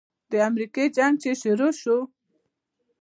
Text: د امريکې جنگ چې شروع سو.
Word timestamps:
د 0.31 0.33
امريکې 0.49 0.85
جنگ 0.95 1.13
چې 1.23 1.31
شروع 1.41 1.71
سو. 1.81 1.97